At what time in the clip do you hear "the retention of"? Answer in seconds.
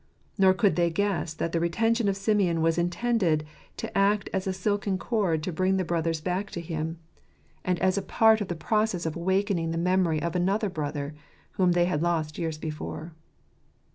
1.51-2.17